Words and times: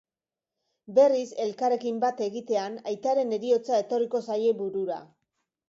Berriz 0.99 1.25
elkarrekin 1.43 1.99
bat 2.05 2.23
egitean, 2.29 2.79
aitaren 2.93 3.37
heriotza 3.39 3.85
etorriko 3.85 4.25
zaie 4.31 4.59
burura. 4.65 5.01